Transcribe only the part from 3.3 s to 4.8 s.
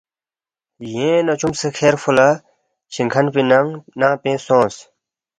پی ننگ پِنگ سونگس